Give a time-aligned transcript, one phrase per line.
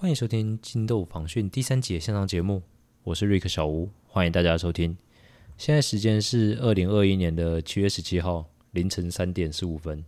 [0.00, 2.62] 欢迎收听《金豆防训》第三节线上节目，
[3.04, 4.96] 我是瑞克小吴，欢迎大家收听。
[5.58, 10.02] 现在时间是二零二一年的七月十七号凌晨三点十五分。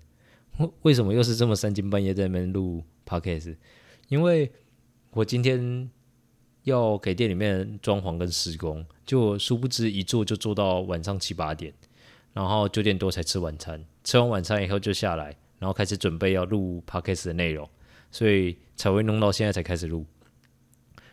[0.81, 3.55] 为什么又是这么三更半夜在那边录 Podcast？
[4.09, 4.51] 因为
[5.11, 5.91] 我今天
[6.63, 11.75] 要给店里面装潢跟施工，就殊不知一做就做到晚上七八点，
[12.33, 13.85] 然后九点多才吃晚餐。
[14.03, 17.69] 吃完晚餐以后就下来，然后开始准备要录 Podcast 的内容。
[18.13, 20.07] 所以才会弄到现在才开始录。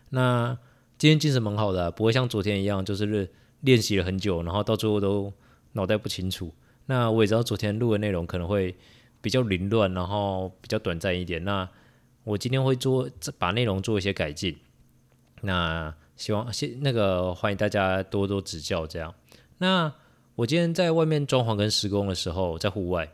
[0.09, 0.55] 那
[0.97, 3.31] 今天精神蛮好的，不会像昨天一样，就是
[3.61, 5.31] 练习了很久，然后到最后都
[5.71, 6.53] 脑袋不清楚。
[6.87, 8.75] 那我也知道昨天录的内容可能会
[9.21, 11.41] 比较凌乱，然后比较短暂一点。
[11.43, 11.69] 那
[12.23, 14.57] 我今天会做把内容做一些改进。
[15.41, 18.85] 那希望先那个欢迎大家多多指教。
[18.85, 19.13] 这样，
[19.59, 19.93] 那
[20.35, 23.09] 我今天在外面装潢跟施工的时候，在户外，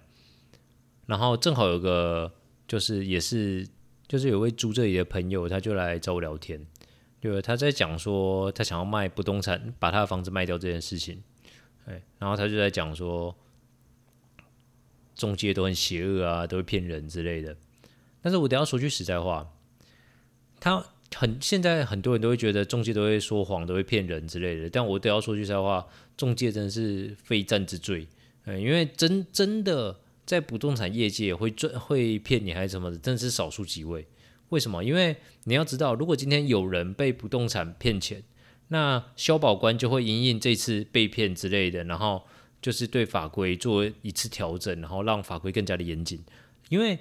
[1.05, 2.31] 然后正好有个
[2.67, 3.67] 就是也是。
[4.15, 6.65] 就是有位住这里的朋友，他就来找我聊天，
[7.19, 11.21] 对，他在讲说他想要卖不动产，把他的房子卖掉这件事情，
[11.85, 13.35] 哎，然后他就在讲说，
[15.15, 17.57] 中介都很邪恶啊，都会骗人之类的。
[18.21, 19.51] 但是我等下说句实在话，
[20.61, 20.81] 他
[21.13, 24.69] 很现在很多人都会觉得中介都会说谎，都会骗人之类的。
[24.69, 28.07] 但我等下说句实在话，中介真的是非战之罪，
[28.45, 29.99] 嗯，因为真真的。
[30.25, 34.07] 在不动产业界会赚会骗你还是什么的，真是少数几位。
[34.49, 34.83] 为什么？
[34.83, 38.23] 因为你要知道，如果今天有人被不动产骗钱，
[38.69, 42.23] 那消保官就会因应这次被骗之类的，然后
[42.61, 46.23] 就是对法规做一次调整，然后让法规更加的严谨。
[46.69, 46.97] 因为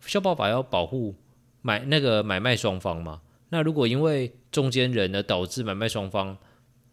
[0.00, 1.14] 消保法要保护
[1.62, 3.22] 买那个买卖双方嘛。
[3.48, 6.36] 那如果因为中间人呢导致买卖双方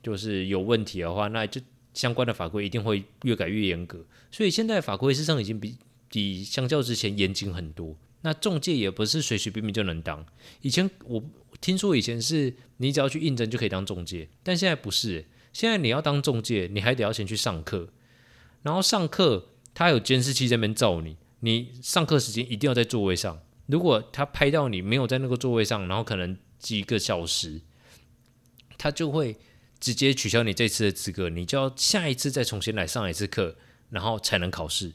[0.01, 1.59] 就是有问题的话，那就。
[1.97, 5.75] 相关的法规一定会越改越严格，所以现在法规事实上已经比
[6.11, 7.97] 比相较之前严谨很多。
[8.21, 10.23] 那中介也不是随随便便就能当。
[10.61, 11.23] 以前我
[11.59, 15.25] 听说以前是你只要去应征就可以当中介，但现在不是。
[15.51, 17.89] 现在你要当中介，你还得要先去上课，
[18.61, 23.39] 然后上课他有监视器在那边照你，你上课时间一定要在座位上。
[23.65, 27.61] 如果他拍到你没有在那个座位上，然后可能几个小时，
[28.77, 29.35] 他就会。
[29.79, 33.55] 直接取消你这次的资格，你就要下一次再重新来上一次课，
[33.89, 34.93] 然后才能考试。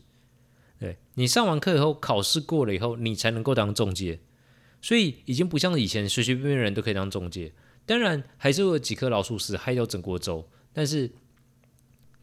[0.78, 4.20] 对，你上完课以后，考试过了以后，你才能够当中介。
[4.80, 7.52] 所以已经不像以前随随便便人都可以当中介。
[7.86, 11.10] 当然还是有几颗老鼠屎害掉整锅粥，但是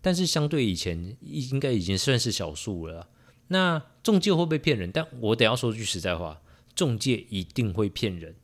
[0.01, 3.09] 但是相对以前应该已经算是小数了。
[3.47, 4.91] 那中介会不会骗人？
[4.91, 6.41] 但我得要说句实在话，
[6.75, 8.35] 中介一定会骗人。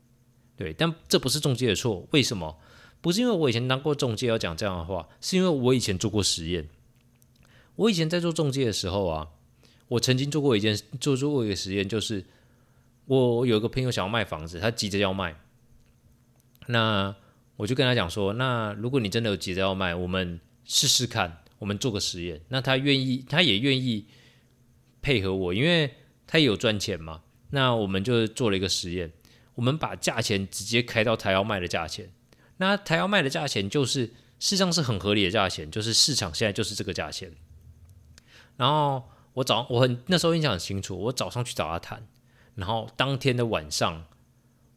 [0.56, 2.08] 对，但这不是中介的错。
[2.12, 2.58] 为什么？
[3.06, 6.68] 不是因为我以前当过中介要讲这样的话，是因为我以前做过实验。
[7.76, 9.28] 我以前在做中介的时候啊，
[9.86, 12.24] 我曾经做过一件做做过一个实验，就是
[13.04, 15.36] 我有一个朋友想要卖房子，他急着要卖，
[16.66, 17.14] 那
[17.54, 22.40] 我就跟他讲说，那如果你真的有急着要卖，我们试试看，我们做个实验。
[22.48, 24.06] 那他愿意，他也愿意
[25.00, 25.94] 配合我，因为
[26.26, 27.22] 他也有赚钱嘛。
[27.50, 29.12] 那我们就做了一个实验，
[29.54, 32.10] 我们把价钱直接开到他要卖的价钱。
[32.58, 37.32] 那他要卖的价钱就是，事实上是很合理的价钱，就是市场现在就是这个价钱。
[38.56, 39.02] 然后
[39.34, 42.06] 我早我很那时候印象很清楚，我早上去找他谈，
[42.54, 44.06] 然后当天的晚上，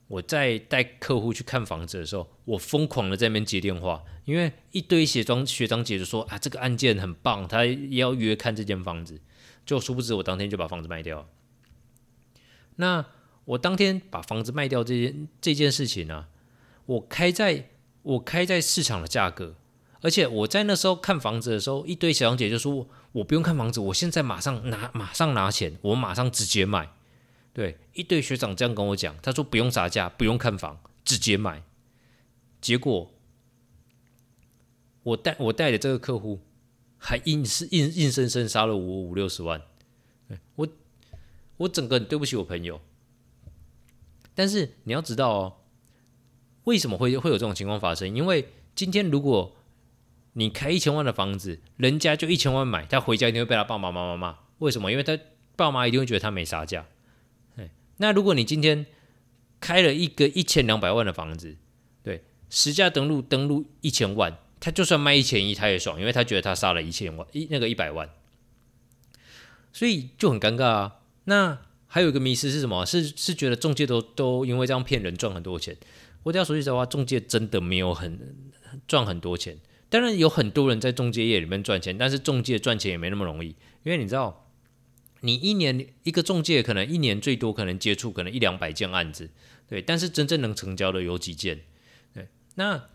[0.07, 9.21] 我在带客户去看房子的时候，我疯狂的在那边接电话，因为一堆学长学长姐就说啊，这个案件很棒，他要约看这间房子，
[9.65, 11.29] 就殊不知我当天就把房子卖掉。
[12.75, 13.05] 那
[13.45, 16.27] 我当天把房子卖掉这件这件事情呢、
[16.89, 17.69] 我开在
[18.01, 19.55] 我开在市场的价格，
[20.01, 26.89] 而且我在那时候看房子的时候，一堆小姐姐就说：“我不用看房子，我现在马上拿，马上拿钱，我马上直接买。”
[27.53, 31.61] 对，一堆学长这样跟我讲，他说：“不用杀价，不用看房，直接买。”
[32.59, 33.11] 结果
[35.03, 36.41] 我带我带的这个客户
[36.97, 39.61] 还硬是硬硬生生杀了我五六十万，
[40.55, 40.67] 我
[41.57, 42.81] 我整个对不起我朋友，
[44.33, 45.55] 但是你要知道哦。
[46.69, 48.15] 为什么会会有这种情况发生？
[48.15, 49.55] 因为今天如果
[50.33, 54.37] 你开一千万的房子，人家就一千万买，他回家一定会被他爸爸妈妈骂。
[54.59, 54.91] 为什么？
[54.91, 55.17] 因为他
[55.55, 56.85] 爸妈一定会觉得他没杀价。
[57.97, 58.85] 那如果你今天
[59.59, 61.57] 开了一个一千两百万的房子，
[62.03, 68.09] 对，实价登录登录一千万，他就算卖一千一，他也爽，因为他觉得他杀了一千万一那个一百万，
[69.73, 70.99] 所以就很尴尬啊。
[71.25, 71.57] 那
[71.87, 72.85] 还有一个迷思是什么？
[72.85, 75.75] 是是觉得中介都都因为这样骗人赚很多钱。
[76.29, 78.51] 我要说句实话，中介真的没有很
[78.87, 79.57] 赚很多钱。
[79.89, 83.47] 当然有很多人在中介业里面赚钱，但是中介赚钱也没那么容易。
[83.81, 84.47] 因为你知道，
[85.21, 89.31] 你一年一个中介可能一年最多可能接触可能一两百件案子，
[89.67, 91.61] 对，但是真正能成交的有几件？
[92.13, 92.87] 对，那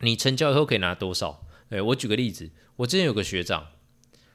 [0.00, 1.46] 你成交以后可以拿多少？
[1.70, 3.68] 对，我举个例子，我之前有个学长，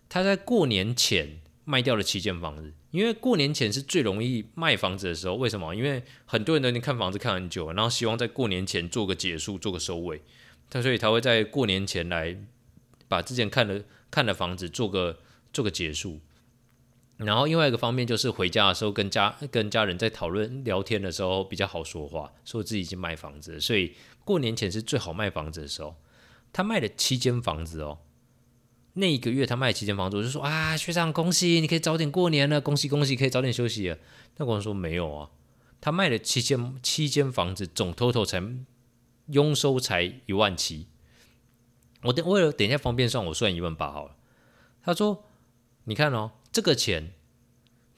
[0.09, 5.35] 他在过年前卖掉了七间房子，因为过年前是最容易卖房子的时候。
[5.35, 5.75] 为什么？
[5.75, 10.21] 因为很多人都已经看房子看很久，然后希望在过年前做个结束，做个收尾。
[10.69, 12.37] 他所以他会在过年前来
[13.07, 15.19] 把之前看的看的房子做个
[15.51, 16.19] 做个结束。
[17.17, 23.93] 然后另外一个方面就是回家的时候跟家跟家人在讨论聊天的时候比较好说话，说自己已经卖房子，所以
[24.23, 25.95] 过年前是最好卖房子的时候。
[26.51, 27.99] 他卖了七间房子哦，
[28.99, 33.97] 那一个月他卖七间房子，我就说啊，学长恭喜，你可以早点过年了，恭喜恭喜，可以早点休息了。
[34.37, 35.29] 那我说没有啊，
[35.81, 38.43] 他卖了七间七间房子，总 total 才
[39.27, 40.87] 佣收才一万七。
[42.03, 44.15] 我等为了等一下方便算，我算一万八好了。
[44.83, 45.25] 他说，
[45.85, 46.31] 你看哦。
[46.51, 47.11] 这个钱，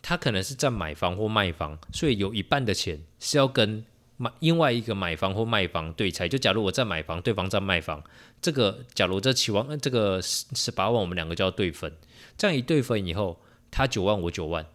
[0.01, 3.85] 他可能是在买房或卖房，所以有一半的钱是要跟
[4.21, 6.29] 买另外一个买房或卖房对拆。
[6.29, 8.03] 就假如我在买房，对方在卖房，
[8.39, 11.91] 这个假如这七万，这个十八万，我们两个就要对分。
[12.37, 13.41] 这样一对分以后，
[13.71, 14.67] 他九万，我九万，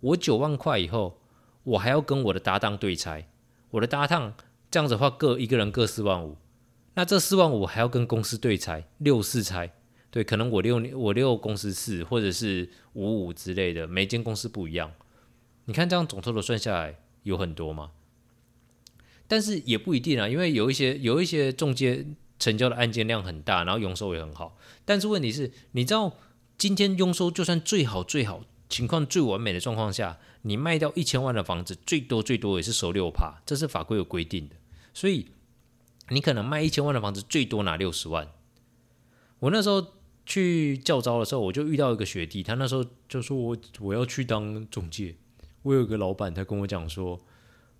[0.00, 1.18] 我九万块以后，
[1.64, 3.26] 我还要跟我的搭档对拆。
[3.70, 4.34] 我的搭档
[4.70, 6.36] 这样子的话，各一个人各四万五，
[6.92, 9.72] 那这四万五还要跟公司对拆，六四拆。
[10.10, 14.92] 对，可能我六我六公司四，或者是五五之类的，每间公司不一样。
[15.64, 17.90] 你看这样总 total 算下来有很多吗？
[19.28, 22.06] 但是也不一定啊，因为有一些有一些中介
[22.38, 24.56] 成交的案件量很大，然后佣收也很好。
[24.84, 26.16] 但是问题是，你知道
[26.58, 34.56] 今天佣收就算最好最好情况最完美的状况下，你卖掉一千万的房子，最多最多也是收六趴，这是法规有规定的。
[34.94, 35.28] 所以
[36.08, 38.28] 你可能卖一千万的房子，最多拿六十万。
[39.40, 39.86] 我那时候。
[40.28, 45.14] 去教招的时候，我就遇到一个学弟，他那时候就说我我要去当中介。
[45.62, 47.20] 我有一个老板，他跟我讲说，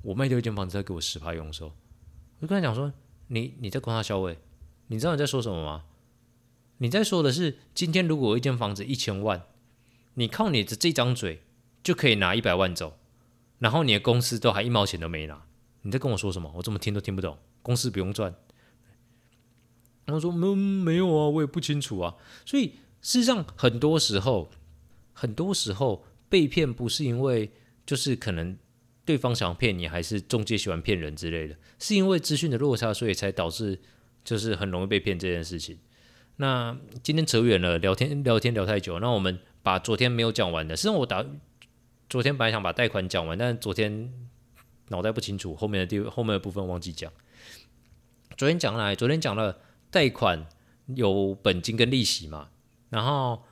[0.07, 1.67] 我卖掉一间房子，他给我十趴佣收。
[1.67, 2.93] 我就跟他讲说，
[3.27, 4.39] 你你在光他消费，
[4.87, 5.85] 你知道你在说什么吗？
[6.79, 9.43] 你在说的是，今天如果有一间房子一千万，
[10.15, 11.43] 你靠你的这张嘴
[11.83, 12.97] 就可以拿一百万走，
[13.59, 15.45] 然后你的公司都还一毛钱都没拿，
[15.83, 16.53] 你在跟我说什么？
[16.55, 17.37] 我怎么听都听不懂。
[17.63, 18.33] 公司不用赚。
[20.05, 22.15] 然后说没没有啊，我也不清楚啊。
[22.45, 24.49] 所以事实上，很多时候，
[25.13, 27.51] 很多时候被骗不是因为
[27.85, 28.57] 就是可能
[29.07, 33.81] 对方想骗你，还是中介喜欢骗人之类的，是因为资讯的落差，所以才导致
[34.23, 35.79] 就是很容易被骗这件事情。
[36.37, 41.25] 那今天扯远了，聊天聊天聊太久，那我们把昨天没有讲完的，实际上我打
[42.11, 44.13] 昨天本来想把贷款讲完，但昨天
[44.89, 47.11] 脑袋不清楚，后面的地后面的部分忘记讲。
[48.37, 49.61] 昨天讲了，昨天讲了。
[49.89, 50.47] 贷款
[50.89, 52.51] 有本金跟利息嘛，
[52.91, 53.45] 然后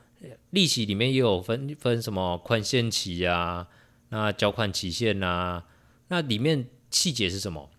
[0.51, 3.67] 利息里面也有分分什么宽限期啊，
[4.15, 5.65] 那缴款期限啊，
[6.07, 7.69] 那里面细节是什么？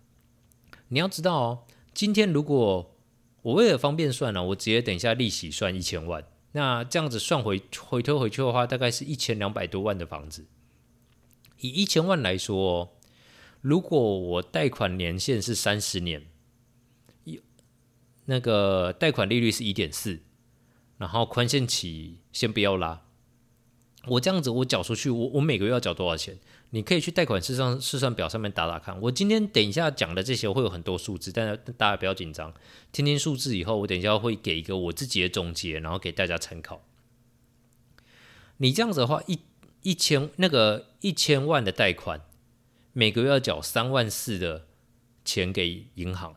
[0.89, 1.63] 你要知道哦，
[1.95, 2.95] 今天如果
[3.41, 10.45] 我为了方便算呢，我直接等一下利息算一千万，那这样子算回回推回去的话，大概是一千两百多万的房子。
[11.59, 12.95] 以一千万来说，
[13.61, 16.27] 如果我贷款年限是三十年。
[18.25, 20.19] 那个贷款利率是一点四，
[20.97, 23.06] 然后宽限期先不要拉。
[24.07, 26.37] 我这样子，我缴出去，我我每个月要缴多少钱？
[26.71, 28.99] 你可以去贷款试算试算表上面打打看。
[29.01, 32.53] 我今天等一下讲的这些会有很多数字，但是大家不要紧张，
[32.91, 36.81] 听听数字以后，我等一下会给一个我自己的总结，然后给大家参考。
[38.57, 39.39] 你这样子的话，一
[39.83, 42.21] 一千那个一千万的贷款，
[42.93, 44.67] 每个月要缴三万四的
[45.23, 46.35] 钱给银行。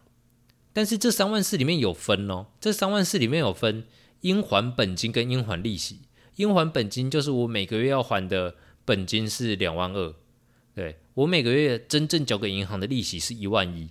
[0.73, 3.85] 但是这三万四里面有分哦，这三万四里面有分
[4.21, 5.99] 应还本金跟应还利息。
[6.40, 10.14] 应还本金就是我每个月要还的本金是两万二，
[10.75, 13.90] 对，我每个月真正交给银行的利息是一万一。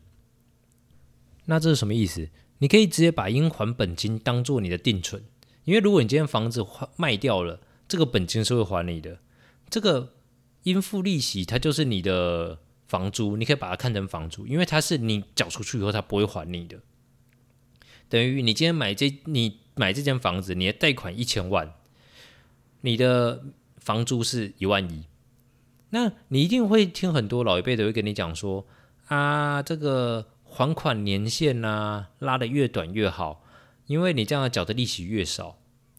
[1.45, 2.29] 那这是什么意思？
[2.57, 5.23] 你可以直接把应还本金当做你的定存，
[5.63, 6.65] 因为如果你今天房子
[6.95, 9.19] 卖掉了，这个本金是会还你的。
[9.69, 10.13] 这个
[10.63, 12.59] 应付利息，它就是你的。
[12.89, 16.79] 房租，你可以把它看成房租，因为它是你缴出去以后，它不会还你的。
[18.09, 21.71] 等于你今天买这，你买这间房子，你的贷款一千万，
[22.81, 23.43] 你的
[23.77, 25.05] 房租是一万一。
[25.89, 28.65] 那你一定会听很多老一辈的会跟你讲说
[29.07, 33.43] 啊，这个还款年限啊，拉得越短越好，
[33.87, 35.57] 因为你这样缴的利息越少。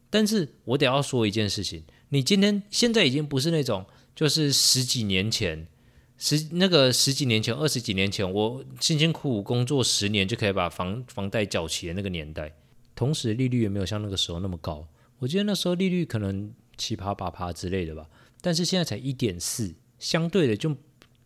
[0.09, 5.67] 但是我得要说一件事情，你今天现在已经不是那种就是十几年前。
[6.23, 12.53] 十那个十几年前，二十几年前，我辛辛苦苦工作十年就可以把房房贷缴齐的那个年代，
[12.95, 14.87] 同时利率也没有像那个时候那么高。
[15.19, 18.09] 我记得那时候利率可能七趴八趴之类的吧，
[18.41, 20.75] 但是现在才一点四，相对的就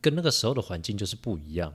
[0.00, 1.72] 跟那个时候的环境就是不一样。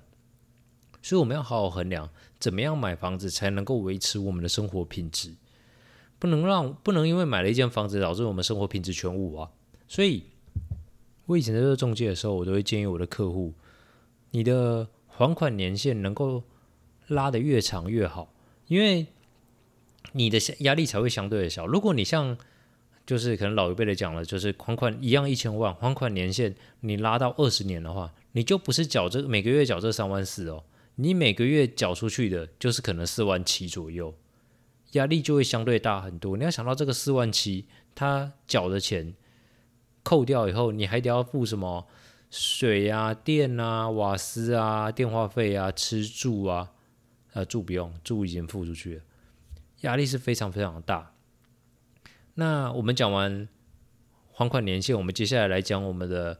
[1.02, 2.10] 所以我们要好好衡量，
[2.40, 5.34] 怎么样买房子才能够维持我们的生活品质，
[6.20, 9.50] 不能让不能因为买了一间房子导致我们生活品质全无啊。
[9.88, 10.26] 所以，
[11.26, 13.54] 我以前在做中介的时候，我都会建议我的客户，
[14.32, 16.44] 你的还款年限能够
[17.08, 18.34] 拉得越长越好，
[18.68, 19.08] 因为
[20.12, 21.66] 你的压力才会相对的小。
[21.66, 22.38] 如果你像
[23.10, 30.63] 就是可能老一辈的讲了，就是还款一样一千万，还款年限你拉到二十年的话，你就不是缴这每个月缴这三万四哦。
[30.94, 34.13] 你每个月缴出去的，就是可能四万七左右，
[34.92, 36.38] 压力就会相对大很多。
[36.38, 39.16] 你要想到这个四万七，他缴的钱
[40.04, 41.88] 扣掉以后，你还得要付什么
[42.30, 46.70] 水啊、电啊、瓦斯啊、电话费啊、吃住啊，
[47.34, 49.01] 呃，住不用，住已经付出去了，
[49.82, 51.16] 压力是非常非常大。
[52.36, 53.48] 那我们讲完
[54.32, 56.40] 还款年限，我们接下来来讲我们的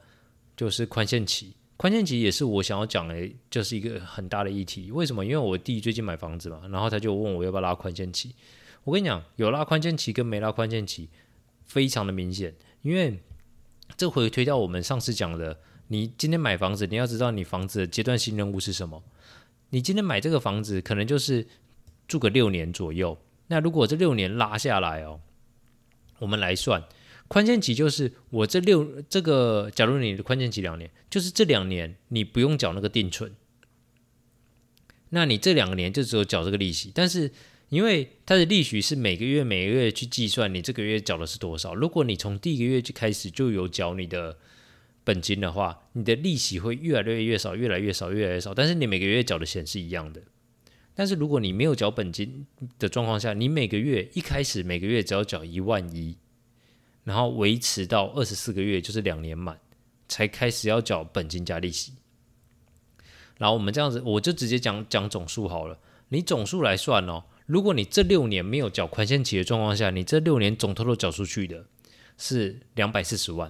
[0.56, 1.56] 就是宽限期。
[1.76, 3.16] 宽限期也是我想要讲的，
[3.50, 4.92] 就是一个很大的议题。
[4.92, 5.24] 为什么？
[5.24, 8.36] 因为我弟最近买房子嘛，然后他就问我要不要拉宽限期。
[8.84, 11.10] 我跟你讲，有拉宽限期跟没拉宽限期
[11.64, 12.54] 非常的明显。
[12.82, 13.22] 因为
[13.96, 19.02] 这回推到我们上次讲的，你今天买房子，你要知道你房子的阶段性任务是什么。
[19.70, 21.48] 你今天买这个房子，可能就是
[22.08, 23.18] 住个六年左右。
[23.48, 25.22] 那如果这六年拉下来哦，
[26.20, 26.84] 我们来算。
[27.28, 33.32] 宽限期就是我这六这个，假如你的宽限期两年，就是这两年你不用缴那个定存，
[35.10, 36.92] 那你这两年就只有缴这个利息。
[36.94, 37.32] 但是
[37.70, 41.76] 因为它的利息是每个月每个月去计算，你这个月缴的是多少？
[41.76, 44.40] 如果你从第一个月就开始就有缴你的
[45.04, 48.56] 本金的话，你的利息会越来越越少，越来越少，越来越少。
[48.56, 50.22] 但是你每个月缴的钱是一样的。
[51.00, 52.46] 但是如果你没有缴本金
[52.78, 56.18] 的状况下，你每个月一开始每个月只要缴一万一。
[57.06, 59.58] 然后维持到二十四个月，就是两年满，
[60.10, 61.94] 才开始要缴本金加利息。
[63.38, 65.80] 然后我们这样子，我就直接讲讲总数好了。
[66.10, 71.66] 你总数来算哦，如果你这六年没有缴宽限期的状况下，你这六年总 total 缴出去的
[72.18, 73.50] 是两百四十万。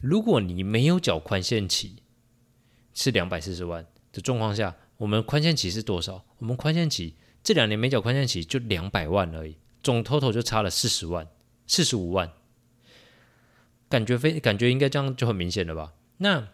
[0.00, 2.02] 如果你没有缴宽限期，
[2.92, 6.24] 是两百四十万的状况下，我们宽限期是多少？
[6.38, 11.26] 我们宽限期这两年没缴宽限期就两百万而已，总 total 就差了四十万，
[11.66, 12.30] 四十五万。
[13.88, 15.94] 感觉非感觉应该这样就很明显了吧？
[16.18, 16.48] 那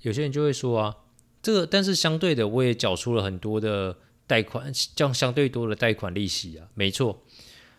[0.00, 0.96] 有些人就会说啊，
[1.40, 6.66] 这个但是相对的，我也缴出了很多的贷款，这样相对多的贷款利息啊。
[6.74, 7.22] 没错，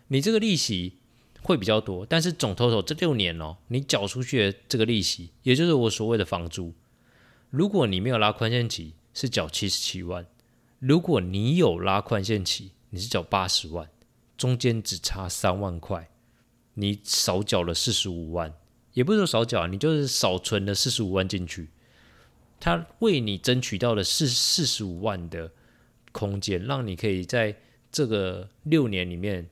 [0.08, 1.00] 你这个利息
[1.42, 6.72] 会比较多，但是总 total 这六年哦，你缴出去的这个利息，也就是我所谓的房租，
[7.50, 10.24] 如果你没有拉宽限期，是缴七十七万；
[10.78, 13.88] 如果你有拉宽限期，你是缴八十万，
[14.36, 16.10] 中间只差三万块，
[16.74, 18.54] 你少缴了四十五万。
[18.94, 21.70] 也不是说少缴，你就是少存了四十五万进去，
[22.60, 25.50] 他为你争取到了四四十五万的
[26.12, 27.56] 空间，让你可以在
[27.90, 29.48] 这个六年里面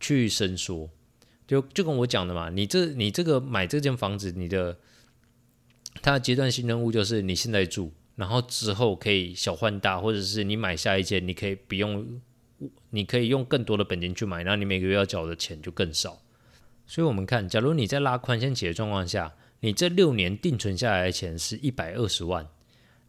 [0.00, 0.88] 去伸缩。
[1.46, 4.78] 就就跟我讲的嘛，你这你这个买这间房子，你的
[6.00, 12.20] 它的阶段性任务就是你现在住，然后之后可以小换大，或者是你买下一间，你可以不用，
[12.90, 16.20] 你可以用更多的本金去买，那你每个月要缴的钱就更少。
[16.86, 22.46] 所以，我们看，假如你在拉宽限期的状况下，你这六年定存下来的钱是一百二十万，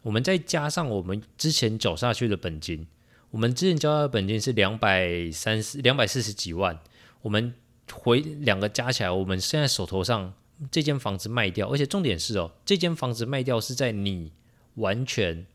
[0.02, 2.86] 我们再加上我们之前缴下去的本金，
[3.30, 6.78] 我们之前交的本金是两百三十、两百四十几万，
[7.20, 7.52] 我们
[7.92, 10.32] 回两个加起来，我们现在手头上
[10.70, 14.32] 这间房子卖掉，而且重点是哦，这间房子卖掉是在你
[14.74, 15.46] 完全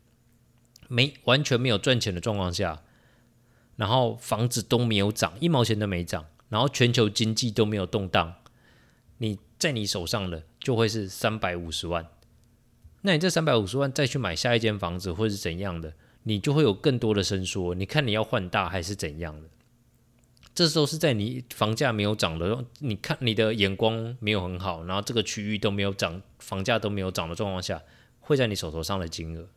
[0.88, 2.82] 没完全没有赚钱的状况下，
[3.76, 6.26] 然后房子都没有涨，一毛钱都没涨。
[6.48, 8.34] 然后全球经济都没有动荡，
[9.18, 12.08] 你在你手上的就会是三百五十万。
[13.02, 17.72] 那你这三百五十万再去买下一间房子或是怎样的，你就会有更多的伸缩。
[17.76, 19.48] 你看你要换大还是怎样的？
[20.52, 27.80] 这时候是在你房价没有涨的，你看你的眼光没有很好，然后这个区域都没有涨，房价都没有涨的状况下，
[28.30, 29.48] 会在你手头上的金额。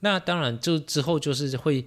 [0.00, 1.86] 那当然，就之后就是会。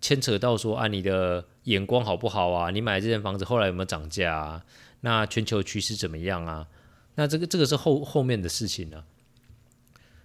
[0.00, 2.70] 牵扯到说啊，你的眼光好不好啊？
[2.70, 4.64] 你买这间房子后来有没有涨价啊？
[5.00, 6.68] 那全球趋势怎么样啊？
[7.16, 9.04] 那这个这个是后后面的事情呢、啊。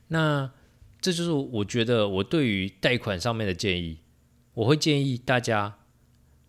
[0.09, 0.51] 那
[1.01, 3.97] 这就是我觉得我对于贷款上面的建议，
[4.53, 5.75] 我会建议大家，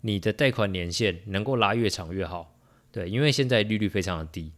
[0.01, 2.55] 你的贷款年限能够拉越长越好。
[2.91, 4.51] 对，因为现在利率非常的低，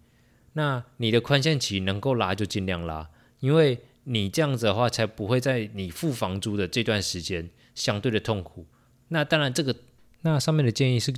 [0.52, 3.10] 那你的宽限期能够拉就尽量拉，
[3.40, 7.50] 因为你这样子的话，才不会在你付房租的这段时间。
[7.78, 8.66] 相对的痛苦，
[9.10, 9.76] 那当然这个
[10.22, 11.14] 那上面的建议是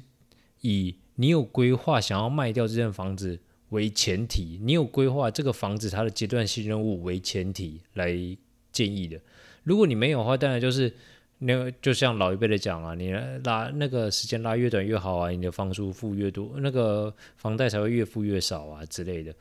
[0.60, 8.14] 以你有规划想要卖掉这间房子为前提，你有规划这个房子它的阶段性任务为前提来
[8.74, 9.18] 建议的。
[9.64, 10.94] 如果你没有的话，当然就是
[11.38, 13.14] 那就像老一辈的讲啊，你
[13.46, 19.34] 拉那个时间拉越短越好啊，你的房租付越多，那个房贷才会越付越少啊之类的。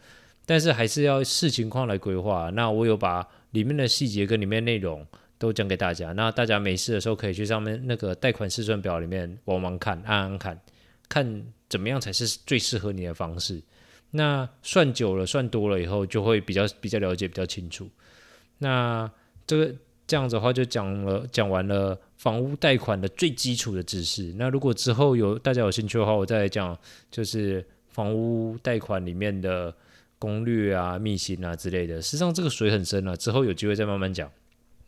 [0.46, 2.48] 但是还是要视情况来规划。
[2.50, 5.06] 那我有把里面的细节跟里面内容
[5.38, 10.60] 都讲给大家，那大家没事的时候可以去上面那个贷款试算表里面往往看，按按看，
[11.08, 13.62] 看怎么样才是最适合你的方式。
[14.10, 17.88] 那算久了，算多了以后，就会比较比较了解，比较清楚。
[18.58, 19.10] 那
[19.46, 19.74] 这个
[20.06, 24.34] 这样子的话，就讲了讲完了房屋贷款的最基础的知识。
[24.36, 26.76] 那如果之后有大家有兴趣的话，我再来讲，
[27.10, 29.74] 就是房屋贷款里面的
[30.18, 32.00] 攻略啊、秘辛啊之类的。
[32.02, 34.30] 实际上这个水很深了，之后有机会再慢慢讲。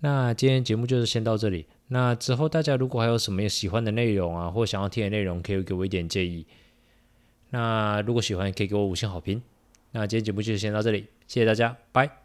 [0.01, 1.67] 那今天节目就是先到这里。
[1.89, 6.47] 那之后大家如果还有什么喜欢的内容啊，或想要听的内容，可以给我一点建议。
[7.51, 9.43] 那如果喜欢，可以给我五星好评。
[9.93, 12.20] 那今天节目就先到这里，谢谢大家，拜。